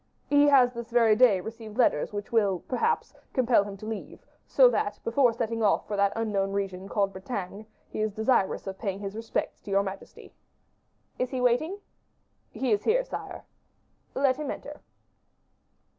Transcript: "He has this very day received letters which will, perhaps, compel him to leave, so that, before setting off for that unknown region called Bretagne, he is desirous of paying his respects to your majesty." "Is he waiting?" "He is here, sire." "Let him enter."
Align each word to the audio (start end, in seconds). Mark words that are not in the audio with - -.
"He 0.25 0.47
has 0.47 0.73
this 0.73 0.89
very 0.89 1.15
day 1.15 1.41
received 1.41 1.77
letters 1.77 2.11
which 2.11 2.31
will, 2.31 2.61
perhaps, 2.67 3.13
compel 3.33 3.63
him 3.63 3.77
to 3.77 3.85
leave, 3.85 4.25
so 4.47 4.67
that, 4.67 4.99
before 5.03 5.31
setting 5.31 5.61
off 5.61 5.87
for 5.87 5.95
that 5.95 6.11
unknown 6.15 6.53
region 6.53 6.89
called 6.89 7.11
Bretagne, 7.13 7.67
he 7.87 8.01
is 8.01 8.11
desirous 8.11 8.65
of 8.65 8.79
paying 8.79 8.97
his 8.97 9.15
respects 9.15 9.61
to 9.61 9.69
your 9.69 9.83
majesty." 9.83 10.33
"Is 11.19 11.29
he 11.29 11.39
waiting?" 11.39 11.77
"He 12.49 12.71
is 12.71 12.83
here, 12.83 13.03
sire." 13.03 13.43
"Let 14.15 14.37
him 14.37 14.49
enter." 14.49 14.81